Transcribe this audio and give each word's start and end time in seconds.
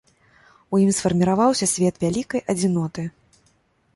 У 0.77 0.79
ім 0.83 0.89
сфарміраваўся 0.99 1.69
свет 1.73 1.95
вялікай 2.05 2.41
адзіноты. 2.53 3.03